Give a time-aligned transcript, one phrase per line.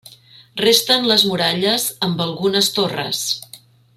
[0.61, 3.23] Resten les muralles amb algunes torres.